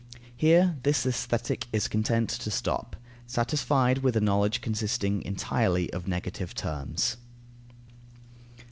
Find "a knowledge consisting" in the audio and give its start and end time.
4.17-5.21